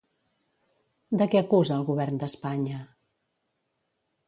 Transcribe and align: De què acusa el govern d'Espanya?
De 1.21 1.27
què 1.33 1.41
acusa 1.43 1.77
el 1.77 1.85
govern 1.91 2.23
d'Espanya? 2.25 2.83